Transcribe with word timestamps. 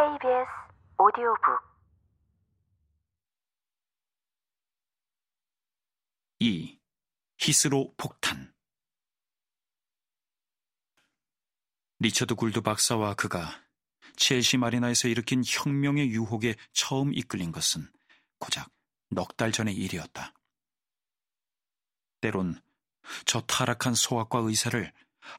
KBS 0.00 0.48
오디오북 0.96 1.60
2. 6.38 6.80
히스로 7.36 7.92
폭탄 7.98 8.54
리처드 11.98 12.34
굴드 12.34 12.62
박사와 12.62 13.12
그가 13.12 13.62
첼시 14.16 14.56
마리나에서 14.56 15.08
일으킨 15.08 15.42
혁명의 15.46 16.08
유혹에 16.08 16.54
처음 16.72 17.12
이끌린 17.12 17.52
것은 17.52 17.86
고작 18.38 18.70
넉 19.10 19.36
달 19.36 19.52
전의 19.52 19.74
일이었다. 19.74 20.32
때론 22.22 22.58
저 23.26 23.42
타락한 23.42 23.94
소학과 23.94 24.38
의사를 24.38 24.90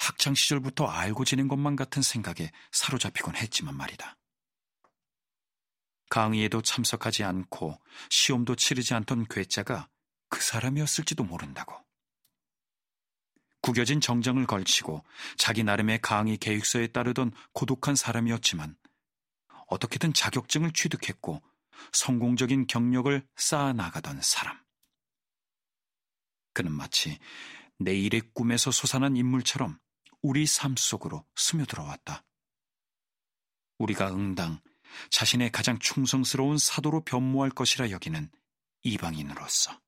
학창 0.01 0.35
시절부터 0.35 0.85
알고 0.85 1.25
지낸 1.25 1.47
것만 1.47 1.75
같은 1.75 2.03
생각에 2.03 2.51
사로잡히곤 2.71 3.35
했지만 3.37 3.75
말이다. 3.75 4.20
강의에도 6.11 6.61
참석하지 6.61 7.23
않고 7.23 7.79
시험도 8.09 8.57
치르지 8.57 8.93
않던 8.93 9.27
괴짜가 9.29 9.87
그 10.27 10.41
사람이었을지도 10.41 11.23
모른다고. 11.23 11.73
구겨진 13.61 14.01
정장을 14.01 14.45
걸치고 14.45 15.05
자기 15.37 15.63
나름의 15.63 16.01
강의 16.01 16.35
계획서에 16.35 16.87
따르던 16.87 17.31
고독한 17.53 17.95
사람이었지만 17.95 18.75
어떻게든 19.67 20.13
자격증을 20.13 20.73
취득했고 20.73 21.41
성공적인 21.93 22.67
경력을 22.67 23.25
쌓아 23.37 23.71
나가던 23.71 24.19
사람. 24.21 24.59
그는 26.53 26.73
마치 26.73 27.19
내일의 27.79 28.33
꿈에서 28.33 28.69
솟아난 28.69 29.15
인물처럼 29.15 29.79
우리 30.21 30.45
삶 30.45 30.75
속으로 30.75 31.25
스며들어왔다. 31.37 32.25
우리가 33.77 34.09
응당 34.11 34.59
자신의 35.09 35.51
가장 35.51 35.79
충성스러운 35.79 36.57
사도로 36.57 37.03
변모할 37.03 37.49
것이라 37.49 37.91
여기는 37.91 38.29
이방인으로서. 38.83 39.79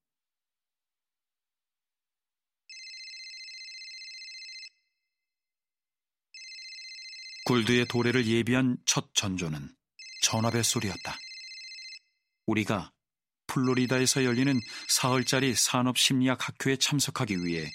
굴드의 7.45 7.85
도래를 7.87 8.25
예비한 8.25 8.77
첫 8.85 9.13
전조는 9.13 9.75
전화벨 10.21 10.63
소리였다. 10.63 11.17
우리가 12.45 12.91
플로리다에서 13.47 14.23
열리는 14.23 14.59
사흘짜리 14.87 15.53
산업심리학 15.53 16.47
학교에 16.47 16.77
참석하기 16.77 17.43
위해 17.45 17.69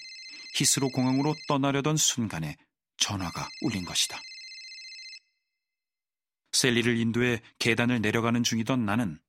히스로 0.55 0.89
공항으로 0.89 1.35
떠나려던 1.47 1.97
순간에 1.97 2.57
전화가 2.97 3.47
울린 3.61 3.85
것이다. 3.85 4.19
셀리를 6.51 6.97
인도해 6.97 7.41
계단을 7.59 8.01
내려가는 8.01 8.43
중이던 8.43 8.85
나는 8.85 9.19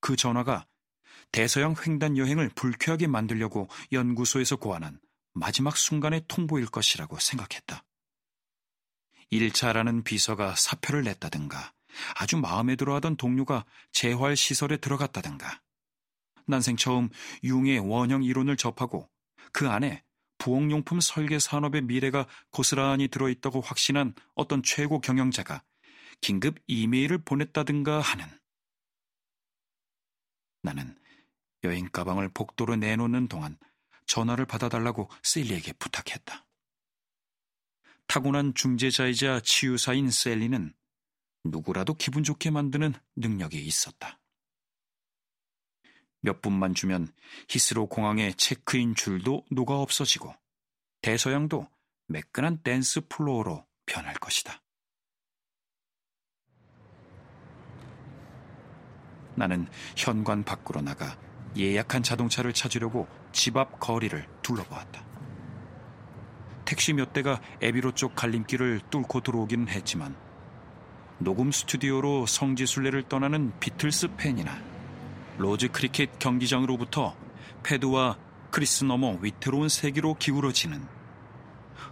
그 0.00 0.16
전화가 0.16 0.66
대서양 1.30 1.74
횡단 1.74 2.18
여행을 2.18 2.50
불쾌하게 2.54 3.06
만들려고 3.06 3.68
연구소에서 3.92 4.56
고안한 4.56 5.00
마지막 5.34 5.76
순간의 5.76 6.24
통보일 6.28 6.66
것이라고 6.66 7.18
생각했다. 7.18 7.84
1차라는 9.32 10.04
비서가 10.04 10.54
사표를 10.54 11.04
냈다든가 11.04 11.72
아주 12.16 12.36
마음에 12.36 12.76
들어하던 12.76 13.16
동료가 13.16 13.64
재활시설에 13.92 14.76
들어갔다든가 14.76 15.62
난생 16.46 16.76
처음 16.76 17.08
융의 17.44 17.78
원형 17.78 18.24
이론을 18.24 18.56
접하고 18.56 19.08
그 19.52 19.68
안에 19.68 20.02
부엌용품 20.38 21.00
설계 21.00 21.38
산업의 21.38 21.82
미래가 21.82 22.26
고스란히 22.50 23.08
들어있다고 23.08 23.60
확신한 23.60 24.14
어떤 24.34 24.62
최고 24.62 25.00
경영자가 25.00 25.62
긴급 26.22 26.58
이메일을 26.68 27.18
보냈다든가 27.18 28.00
하는. 28.00 28.24
나는 30.62 30.96
여행 31.64 31.88
가방을 31.90 32.28
복도로 32.28 32.76
내놓는 32.76 33.26
동안 33.26 33.58
전화를 34.06 34.46
받아달라고 34.46 35.10
셀리에게 35.22 35.72
부탁했다. 35.74 36.46
타고난 38.06 38.54
중재자이자 38.54 39.40
치유사인 39.40 40.10
셀리는 40.10 40.72
누구라도 41.44 41.94
기분 41.94 42.22
좋게 42.22 42.50
만드는 42.50 42.94
능력이 43.16 43.60
있었다. 43.60 44.20
몇 46.20 46.40
분만 46.40 46.74
주면 46.74 47.12
히스로 47.48 47.88
공항의 47.88 48.34
체크인 48.36 48.94
줄도 48.94 49.44
녹아 49.50 49.74
없어지고 49.74 50.32
대서양도 51.00 51.68
매끈한 52.06 52.62
댄스 52.62 53.08
플로어로 53.08 53.66
변할 53.86 54.14
것이다. 54.14 54.61
나는 59.34 59.66
현관 59.96 60.44
밖으로 60.44 60.80
나가 60.80 61.16
예약한 61.56 62.02
자동차를 62.02 62.52
찾으려고 62.52 63.06
집 63.32 63.56
앞 63.56 63.80
거리를 63.80 64.26
둘러보았다. 64.42 65.04
택시 66.64 66.92
몇 66.92 67.12
대가 67.12 67.40
애비 67.60 67.74
로드 67.74 67.92
쪽 67.92 68.14
갈림길을 68.14 68.80
뚫고 68.90 69.20
들어오기는 69.20 69.68
했지만 69.68 70.16
녹음 71.18 71.52
스튜디오로 71.52 72.26
성지순례를 72.26 73.04
떠나는 73.08 73.52
비틀스 73.60 74.16
팬이나 74.16 74.58
로즈 75.38 75.68
크리켓 75.70 76.18
경기장으로부터 76.18 77.14
패드와 77.62 78.16
크리스 78.50 78.84
너머 78.84 79.18
위태로운 79.20 79.68
세계로 79.68 80.14
기울어지는 80.14 80.86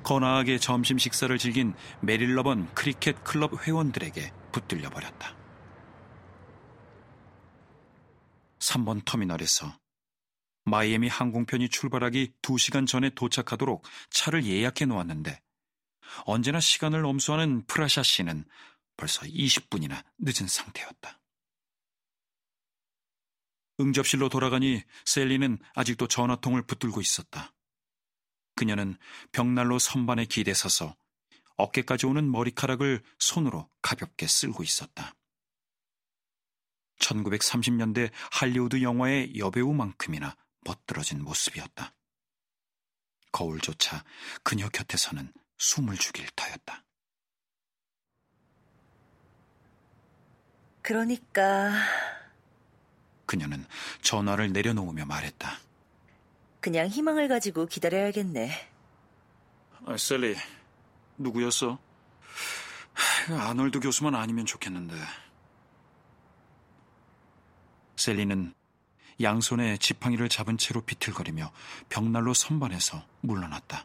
거나하게 0.03 0.59
점심 0.59 0.99
식사를 0.99 1.37
즐긴 1.39 1.75
메릴러본 2.01 2.69
크리켓 2.75 3.23
클럽 3.25 3.67
회원들에게 3.67 4.33
붙들려 4.53 4.89
버렸다. 4.91 5.40
3번 8.61 9.05
터미널에서 9.05 9.79
마이애미 10.65 11.09
항공편이 11.09 11.69
출발하기 11.69 12.35
2시간 12.43 12.87
전에 12.87 13.11
도착하도록 13.11 13.85
차를 14.11 14.45
예약해 14.47 14.85
놓았는데 14.85 15.41
언제나 16.25 16.61
시간을 16.61 17.05
엄수하는 17.05 17.67
프라샤 17.67 18.03
씨는 18.03 18.45
벌써 18.97 19.23
20분이나 19.23 20.05
늦은 20.19 20.47
상태였다. 20.47 21.19
응접실로 23.81 24.29
돌아가니 24.29 24.83
셀리는 25.07 25.59
아직도 25.75 26.07
전화통을 26.07 26.63
붙들고 26.67 27.01
있었다. 27.01 27.55
그녀는 28.55 28.99
벽난로 29.33 29.79
선반에 29.79 30.27
기대 30.27 30.53
서서 30.53 30.95
어깨까지 31.57 32.07
오는 32.07 32.31
머리카락을 32.31 33.03
손으로 33.19 33.71
가볍게 33.81 34.27
쓸고 34.27 34.63
있었다. 34.63 35.15
1930년대 37.01 38.11
할리우드 38.31 38.83
영화의 38.83 39.37
여배우만큼이나 39.37 40.37
멋들어진 40.65 41.25
모습이었다. 41.25 41.93
거울조차 43.33 44.05
그녀 44.43 44.69
곁에서는 44.69 45.33
숨을 45.59 45.97
죽일 45.97 46.29
터였다. 46.37 46.85
그러니까 50.83 51.73
그녀는 53.27 53.65
전화를 54.03 54.53
내려놓으며 54.53 55.07
말했다. 55.07 55.59
그냥 56.61 56.89
희망을 56.89 57.29
가지고 57.29 57.67
기다려야겠네. 57.67 58.51
아, 59.87 59.97
셀리, 59.97 60.37
누구였어? 61.17 61.79
아놀드 63.31 63.81
교수만 63.81 64.15
아니면 64.15 64.47
좋겠는데. 64.47 64.95
셀리는 68.01 68.55
양손에 69.21 69.77
지팡이를 69.77 70.31
잡은 70.31 70.57
채로 70.57 70.81
비틀거리며 70.81 71.53
벽난로 71.91 72.33
선반에서 72.33 73.05
물러났다. 73.21 73.85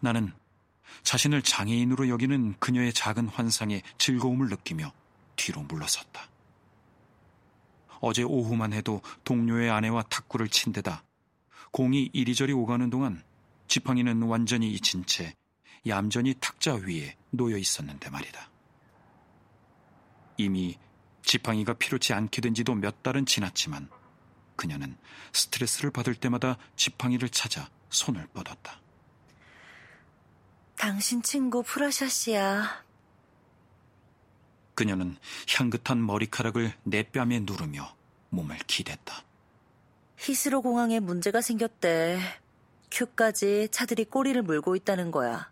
나는 0.00 0.32
자신을 1.02 1.40
장애인으로 1.40 2.10
여기는 2.10 2.56
그녀의 2.58 2.92
작은 2.92 3.28
환상에 3.28 3.80
즐거움을 3.96 4.48
느끼며 4.48 4.92
뒤로 5.36 5.62
물러섰다. 5.62 6.28
어제 8.00 8.22
오후만 8.22 8.74
해도 8.74 9.00
동료의 9.24 9.70
아내와 9.70 10.02
탁구를 10.02 10.48
친 10.48 10.72
데다 10.72 11.02
공이 11.70 12.10
이리저리 12.12 12.52
오가는 12.52 12.90
동안 12.90 13.24
지팡이는 13.68 14.22
완전히 14.22 14.70
잊힌 14.70 15.06
채 15.06 15.34
얌전히 15.86 16.34
탁자 16.40 16.74
위에 16.74 17.16
놓여 17.30 17.56
있었는데 17.56 18.10
말이다. 18.10 18.50
이미 20.36 20.76
지팡이가 21.26 21.74
필요치 21.74 22.14
않게 22.14 22.40
된 22.40 22.54
지도 22.54 22.74
몇 22.74 23.02
달은 23.02 23.26
지났지만 23.26 23.90
그녀는 24.54 24.96
스트레스를 25.32 25.90
받을 25.90 26.14
때마다 26.14 26.56
지팡이를 26.76 27.28
찾아 27.28 27.68
손을 27.90 28.26
뻗었다. 28.28 28.80
당신 30.76 31.22
친구 31.22 31.62
프라샤 31.62 32.08
씨야. 32.08 32.84
그녀는 34.74 35.16
향긋한 35.48 36.04
머리카락을 36.04 36.72
내 36.84 37.02
뺨에 37.02 37.40
누르며 37.40 37.94
몸을 38.30 38.58
기댔다. 38.66 39.24
히스로 40.18 40.62
공항에 40.62 41.00
문제가 41.00 41.40
생겼대. 41.40 42.20
큐까지 42.90 43.68
차들이 43.72 44.04
꼬리를 44.04 44.40
물고 44.42 44.76
있다는 44.76 45.10
거야. 45.10 45.50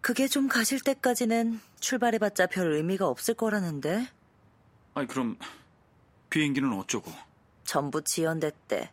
그게 0.00 0.28
좀 0.28 0.48
가실 0.48 0.80
때까지는 0.80 1.60
출발해봤자 1.80 2.48
별 2.48 2.72
의미가 2.74 3.08
없을 3.08 3.34
거라는데. 3.34 4.06
아니 4.94 5.06
그럼 5.06 5.36
비행기는 6.30 6.72
어쩌고? 6.72 7.12
전부 7.64 8.02
지연됐대. 8.02 8.90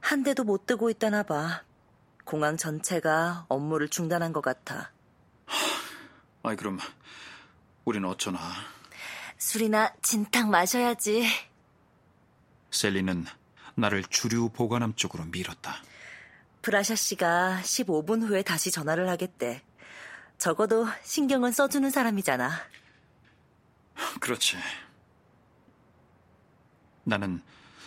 한 0.00 0.22
대도 0.22 0.44
못 0.44 0.66
뜨고 0.66 0.90
있다나 0.90 1.22
봐. 1.24 1.62
공항 2.24 2.56
전체가 2.56 3.46
업무를 3.48 3.88
중단한 3.88 4.32
것 4.32 4.40
같아. 4.40 4.92
아니 6.42 6.56
그럼 6.56 6.78
우린 7.84 8.04
어쩌나? 8.04 8.38
술이나 9.38 9.92
진탕 10.02 10.50
마셔야지. 10.50 11.26
셀리는 12.70 13.24
나를 13.74 14.04
주류 14.04 14.50
보관함 14.50 14.94
쪽으로 14.94 15.24
밀었다. 15.24 15.76
브라샤 16.62 16.94
씨가 16.96 17.60
15분 17.62 18.22
후에 18.22 18.42
다시 18.42 18.70
전화를 18.70 19.08
하겠대. 19.08 19.62
적어도 20.36 20.86
신경은 21.02 21.52
써주는 21.52 21.88
사람이잖아. 21.90 22.50
그렇지. 24.20 24.56
나는 27.08 27.42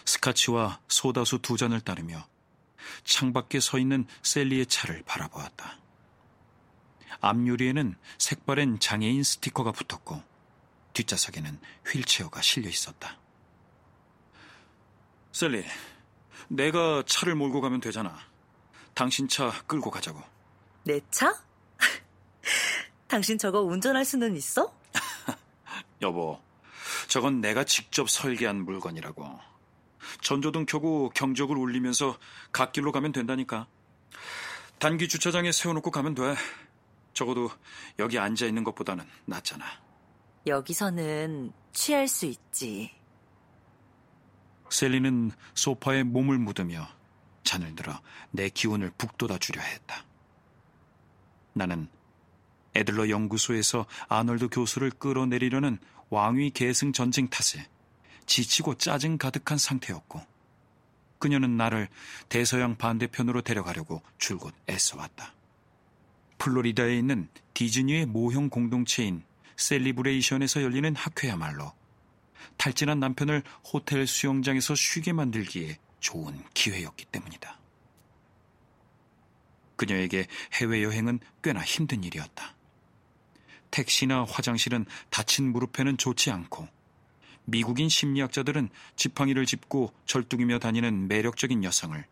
스카치와 0.05 0.79
소다수 0.87 1.39
두 1.39 1.55
잔을 1.55 1.79
따르며 1.79 2.25
창밖에 3.03 3.59
서 3.59 3.77
있는 3.77 4.07
셀리의 4.23 4.65
차를 4.65 5.03
바라보았다. 5.03 5.77
앞유리에는 7.21 7.95
색바랜 8.17 8.79
장애인 8.79 9.21
스티커가 9.21 9.71
붙었고 9.73 10.23
뒷좌석에는 10.93 11.59
휠체어가 11.87 12.41
실려 12.41 12.67
있었다. 12.67 13.19
셀리, 15.31 15.63
내가 16.47 17.03
차를 17.05 17.35
몰고 17.35 17.61
가면 17.61 17.79
되잖아. 17.79 18.17
당신 18.95 19.27
차 19.27 19.51
끌고 19.67 19.91
가자고. 19.91 20.21
내 20.83 20.99
차? 21.11 21.31
당신 23.07 23.37
저거 23.37 23.61
운전할 23.61 24.03
수는 24.03 24.35
있어? 24.35 24.73
여보, 26.01 26.41
저건 27.11 27.41
내가 27.41 27.65
직접 27.65 28.09
설계한 28.09 28.63
물건이라고. 28.63 29.37
전조등 30.21 30.65
켜고 30.65 31.09
경적을 31.09 31.57
울리면서 31.57 32.17
갓길로 32.53 32.93
가면 32.93 33.11
된다니까. 33.11 33.67
단기 34.79 35.09
주차장에 35.09 35.51
세워놓고 35.51 35.91
가면 35.91 36.15
돼. 36.15 36.35
적어도 37.13 37.49
여기 37.99 38.17
앉아 38.17 38.45
있는 38.45 38.63
것보다는 38.63 39.05
낫잖아. 39.25 39.65
여기서는 40.47 41.51
취할 41.73 42.07
수 42.07 42.25
있지. 42.27 42.93
셀리는 44.69 45.31
소파에 45.53 46.03
몸을 46.03 46.37
묻으며 46.37 46.87
잔을 47.43 47.75
들어 47.75 47.99
내 48.31 48.47
기운을 48.47 48.93
북돋아 48.97 49.37
주려 49.37 49.61
했다. 49.61 50.05
나는 51.51 51.89
애들러 52.75 53.09
연구소에서 53.09 53.85
아놀드 54.07 54.49
교수를 54.49 54.91
끌어내리려는 54.91 55.77
왕위 56.09 56.51
계승 56.51 56.93
전쟁 56.93 57.29
탓에 57.29 57.67
지치고 58.25 58.75
짜증 58.75 59.17
가득한 59.17 59.57
상태였고 59.57 60.21
그녀는 61.19 61.55
나를 61.57 61.87
대서양 62.29 62.77
반대편으로 62.77 63.41
데려가려고 63.41 64.01
줄곧 64.17 64.53
애써왔다. 64.69 65.33
플로리다에 66.39 66.97
있는 66.97 67.29
디즈니의 67.53 68.07
모형 68.07 68.49
공동체인 68.49 69.23
셀리브레이션에서 69.57 70.63
열리는 70.63 70.95
학회야말로 70.95 71.71
탈진한 72.57 72.99
남편을 72.99 73.43
호텔 73.71 74.07
수영장에서 74.07 74.73
쉬게 74.73 75.13
만들기에 75.13 75.77
좋은 75.99 76.43
기회였기 76.53 77.05
때문이다. 77.05 77.59
그녀에게 79.75 80.27
해외여행은 80.53 81.19
꽤나 81.43 81.61
힘든 81.61 82.03
일이었다. 82.03 82.55
택시나 83.71 84.25
화장실은 84.25 84.85
다친 85.09 85.51
무릎에는 85.51 85.97
좋지 85.97 86.29
않고 86.29 86.67
미국인 87.45 87.89
심리학자들은 87.89 88.69
지팡이를 88.95 89.45
짚고 89.45 89.93
절뚝이며 90.05 90.59
다니는 90.59 91.07
매력적인 91.07 91.63
여성을 91.63 92.05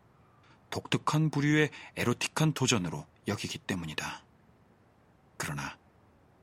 독특한 0.70 1.30
부류의 1.30 1.70
에로틱한 1.96 2.54
도전으로 2.54 3.06
여기기 3.28 3.58
때문이다. 3.58 4.24
그러나 5.38 5.78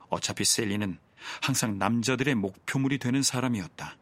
어차피 0.08 0.44
셀리는 0.44 0.98
항상 1.42 1.78
남자들의 1.78 2.34
목표물이 2.34 2.98
되는 2.98 3.22
사람이었다. 3.22 3.96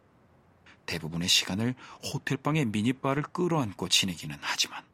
대부분의 0.86 1.28
시간을 1.28 1.74
호텔방의 2.12 2.66
미니바를 2.66 3.22
끌어안고 3.24 3.88
지내기는 3.88 4.36
하지만 4.40 4.84